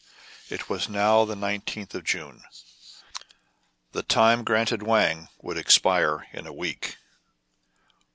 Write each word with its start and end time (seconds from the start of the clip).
It 0.49 0.67
was 0.67 0.89
now 0.89 1.25
the 1.25 1.35
19th 1.35 1.93
of 1.93 2.03
June. 2.05 2.41
The 3.91 4.01
time 4.01 4.43
granted 4.43 4.81
Wang 4.81 5.29
would 5.43 5.59
expire 5.59 6.25
in 6.33 6.47
a 6.47 6.51
week. 6.51 6.97